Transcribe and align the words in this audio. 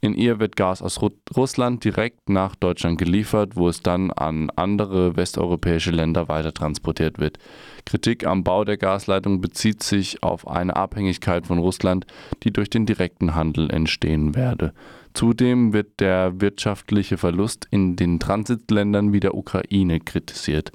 In 0.00 0.14
ihr 0.14 0.40
wird 0.40 0.56
Gas 0.56 0.82
aus 0.82 0.98
Russland 1.36 1.84
direkt 1.84 2.28
nach 2.28 2.56
Deutschland 2.56 2.98
geliefert, 2.98 3.54
wo 3.54 3.68
es 3.68 3.82
dann 3.82 4.10
an 4.10 4.50
andere 4.56 5.14
westeuropäische 5.16 5.92
Länder 5.92 6.26
weitertransportiert 6.28 7.20
wird. 7.20 7.38
Kritik 7.84 8.26
am 8.26 8.42
Bau 8.42 8.64
der 8.64 8.76
Gasleitung 8.76 9.40
bezieht 9.40 9.84
sich 9.84 10.24
auf 10.24 10.48
eine 10.48 10.74
Abhängigkeit 10.74 11.46
von 11.46 11.58
Russland, 11.58 12.06
die 12.42 12.52
durch 12.52 12.70
den 12.70 12.86
direkten 12.86 13.36
Handel 13.36 13.70
entstehen 13.70 14.34
werde. 14.34 14.72
Zudem 15.14 15.72
wird 15.72 16.00
der 16.00 16.40
wirtschaftliche 16.40 17.18
Verlust 17.18 17.68
in 17.70 17.94
den 17.94 18.18
Transitländern 18.18 19.12
wie 19.12 19.20
der 19.20 19.36
Ukraine 19.36 20.00
kritisiert. 20.00 20.72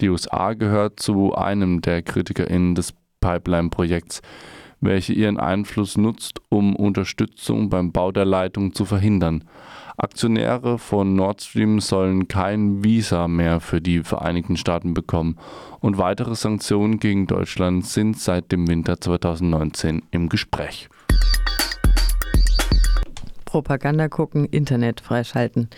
Die 0.00 0.08
USA 0.08 0.54
gehört 0.54 1.00
zu 1.00 1.34
einem 1.34 1.82
der 1.82 2.02
KritikerInnen 2.02 2.74
des 2.74 2.94
Pipeline-Projekts, 3.20 4.22
welche 4.80 5.12
ihren 5.12 5.38
Einfluss 5.38 5.98
nutzt, 5.98 6.40
um 6.48 6.74
Unterstützung 6.74 7.68
beim 7.68 7.92
Bau 7.92 8.10
der 8.12 8.24
Leitung 8.24 8.74
zu 8.74 8.86
verhindern. 8.86 9.44
Aktionäre 9.98 10.78
von 10.78 11.14
Nord 11.14 11.42
Stream 11.42 11.80
sollen 11.80 12.28
kein 12.28 12.82
Visa 12.82 13.28
mehr 13.28 13.60
für 13.60 13.82
die 13.82 14.02
Vereinigten 14.02 14.56
Staaten 14.56 14.94
bekommen 14.94 15.36
und 15.80 15.98
weitere 15.98 16.34
Sanktionen 16.34 16.98
gegen 16.98 17.26
Deutschland 17.26 17.84
sind 17.84 18.18
seit 18.18 18.50
dem 18.50 18.66
Winter 18.68 18.98
2019 18.98 20.02
im 20.10 20.30
Gespräch. 20.30 20.88
Propaganda 23.50 24.06
gucken, 24.06 24.44
Internet 24.44 25.00
freischalten. 25.00 25.68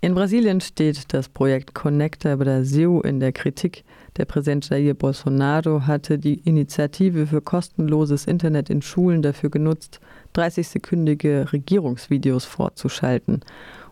In 0.00 0.14
Brasilien 0.14 0.62
steht 0.62 1.12
das 1.12 1.28
Projekt 1.28 1.74
Conecta 1.74 2.36
Brasil 2.36 3.02
in 3.04 3.20
der 3.20 3.32
Kritik. 3.32 3.84
Der 4.16 4.24
Präsident 4.24 4.70
Jair 4.70 4.94
Bolsonaro 4.94 5.82
hatte 5.86 6.18
die 6.18 6.40
Initiative 6.48 7.26
für 7.26 7.42
kostenloses 7.42 8.24
Internet 8.24 8.70
in 8.70 8.80
Schulen 8.80 9.20
dafür 9.20 9.50
genutzt, 9.50 10.00
30-sekündige 10.36 11.52
Regierungsvideos 11.52 12.46
vorzuschalten. 12.46 13.40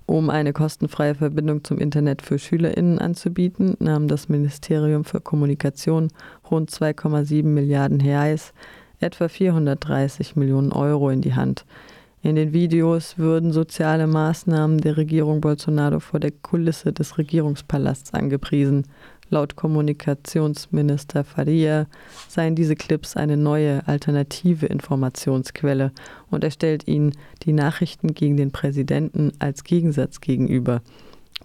Um 0.07 0.31
eine 0.31 0.55
kostenfreie 0.55 1.15
Verbindung 1.15 1.63
zum 1.63 1.77
Internet 1.77 2.23
für 2.23 2.39
SchülerInnen 2.39 2.99
anzubieten, 2.99 3.77
nahm 3.81 4.09
das 4.09 4.31
Ministerium 4.31 5.05
für 5.05 5.21
Kommunikation 5.21 6.09
rund 6.51 6.71
2,7 6.71 7.45
Milliarden 7.45 8.01
Reais, 8.01 8.55
etwa 8.99 9.29
430 9.29 10.37
Millionen 10.37 10.73
Euro 10.73 11.11
in 11.11 11.21
die 11.21 11.35
Hand. 11.35 11.67
In 12.27 12.35
den 12.35 12.53
Videos 12.53 13.19
würden 13.19 13.53
soziale 13.53 14.09
Maßnahmen 14.09 14.79
der 14.79 14.97
Regierung 14.97 15.41
Bolsonaro 15.41 16.01
vor 16.01 16.19
der 16.19 16.33
Kulisse 16.33 16.93
des 16.93 17.19
Regierungspalasts 17.19 18.15
angepriesen. 18.15 18.89
Laut 19.31 19.55
Kommunikationsminister 19.55 21.23
Faria 21.23 21.87
seien 22.27 22.57
diese 22.57 22.75
Clips 22.75 23.17
eine 23.17 23.37
neue 23.37 23.87
alternative 23.87 24.67
Informationsquelle 24.67 25.93
und 26.29 26.43
er 26.43 26.51
stellt 26.51 26.89
ihnen 26.89 27.13
die 27.45 27.53
Nachrichten 27.53 28.13
gegen 28.13 28.37
den 28.37 28.51
Präsidenten 28.51 29.31
als 29.39 29.63
Gegensatz 29.63 30.21
gegenüber. 30.21 30.83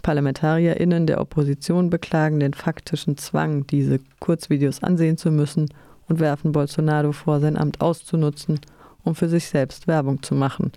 ParlamentarierInnen 0.02 1.06
der 1.06 1.22
Opposition 1.22 1.92
beklagen 1.92 2.40
den 2.40 2.56
faktischen 2.56 3.18
Zwang, 3.18 3.68
diese 3.68 4.00
Kurzvideos 4.20 4.82
ansehen 4.82 5.18
zu 5.18 5.30
müssen 5.30 5.70
und 6.10 6.20
werfen 6.20 6.52
Bolsonaro 6.54 7.12
vor, 7.12 7.40
sein 7.40 7.56
Amt 7.56 7.82
auszunutzen 7.82 8.60
um 9.04 9.16
für 9.16 9.30
sich 9.30 9.46
selbst 9.46 9.88
Werbung 9.88 10.22
zu 10.24 10.36
machen. 10.36 10.72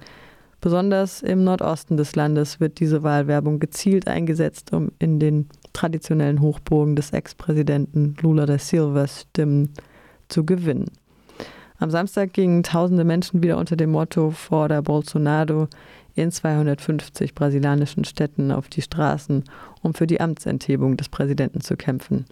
Besonders 0.60 1.20
im 1.20 1.44
Nordosten 1.44 1.98
des 1.98 2.16
Landes 2.16 2.58
wird 2.58 2.80
diese 2.80 3.02
Wahlwerbung 3.02 3.58
gezielt 3.58 4.08
eingesetzt, 4.08 4.72
um 4.72 4.92
in 4.98 5.20
den 5.20 5.48
traditionellen 5.74 6.40
Hochburgen 6.40 6.96
des 6.96 7.10
Ex-Präsidenten 7.10 8.16
Lula 8.22 8.46
da 8.46 8.58
Silva 8.58 9.06
Stimmen 9.06 9.74
zu 10.28 10.46
gewinnen. 10.46 10.90
Am 11.78 11.90
Samstag 11.90 12.32
gingen 12.32 12.62
tausende 12.62 13.04
Menschen 13.04 13.42
wieder 13.42 13.58
unter 13.58 13.76
dem 13.76 13.90
Motto 13.90 14.30
Forda 14.30 14.80
Bolsonaro 14.80 15.68
in 16.14 16.30
250 16.30 17.34
brasilianischen 17.34 18.04
Städten 18.04 18.50
auf 18.50 18.68
die 18.68 18.80
Straßen, 18.80 19.44
um 19.82 19.92
für 19.92 20.06
die 20.06 20.20
Amtsenthebung 20.20 20.96
des 20.96 21.08
Präsidenten 21.08 21.60
zu 21.60 21.76
kämpfen. 21.76 22.24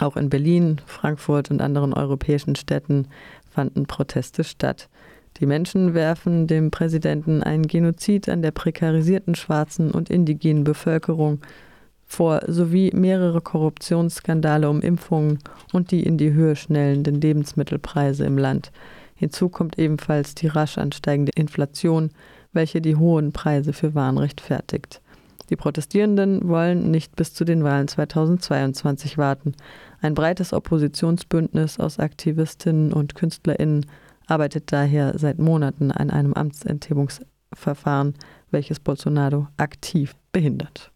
Auch 0.00 0.16
in 0.16 0.30
Berlin, 0.30 0.80
Frankfurt 0.86 1.50
und 1.50 1.62
anderen 1.62 1.92
europäischen 1.92 2.56
Städten 2.56 3.08
fanden 3.52 3.86
Proteste 3.86 4.44
statt. 4.44 4.88
Die 5.38 5.46
Menschen 5.46 5.94
werfen 5.94 6.46
dem 6.46 6.70
Präsidenten 6.70 7.42
einen 7.42 7.66
Genozid 7.66 8.28
an 8.28 8.42
der 8.42 8.50
prekarisierten 8.50 9.34
schwarzen 9.34 9.90
und 9.90 10.10
indigenen 10.10 10.64
Bevölkerung 10.64 11.40
vor, 12.04 12.42
sowie 12.46 12.90
mehrere 12.94 13.40
Korruptionsskandale 13.40 14.68
um 14.68 14.82
Impfungen 14.82 15.38
und 15.72 15.90
die 15.90 16.02
in 16.02 16.18
die 16.18 16.32
Höhe 16.32 16.56
schnellenden 16.56 17.20
Lebensmittelpreise 17.20 18.24
im 18.24 18.38
Land. 18.38 18.70
Hinzu 19.14 19.48
kommt 19.48 19.78
ebenfalls 19.78 20.34
die 20.34 20.48
rasch 20.48 20.78
ansteigende 20.78 21.32
Inflation, 21.34 22.10
welche 22.52 22.80
die 22.80 22.96
hohen 22.96 23.32
Preise 23.32 23.72
für 23.72 23.94
Waren 23.94 24.18
rechtfertigt. 24.18 25.01
Die 25.52 25.56
Protestierenden 25.56 26.48
wollen 26.48 26.90
nicht 26.90 27.14
bis 27.14 27.34
zu 27.34 27.44
den 27.44 27.62
Wahlen 27.62 27.86
2022 27.86 29.18
warten. 29.18 29.52
Ein 30.00 30.14
breites 30.14 30.54
Oppositionsbündnis 30.54 31.78
aus 31.78 31.98
Aktivistinnen 31.98 32.90
und 32.90 33.14
Künstlerinnen 33.14 33.84
arbeitet 34.26 34.72
daher 34.72 35.18
seit 35.18 35.38
Monaten 35.38 35.90
an 35.90 36.08
einem 36.08 36.32
Amtsenthebungsverfahren, 36.32 38.14
welches 38.50 38.80
Bolsonaro 38.80 39.46
aktiv 39.58 40.14
behindert. 40.32 40.91